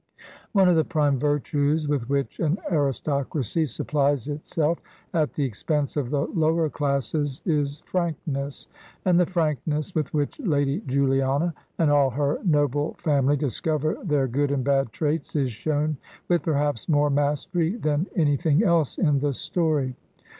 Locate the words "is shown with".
15.35-16.41